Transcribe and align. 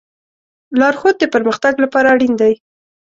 لارښود 0.79 1.15
د 1.19 1.23
پرمختګ 1.33 1.73
لپاره 1.83 2.07
اړین 2.13 2.33
دی. 2.41 2.53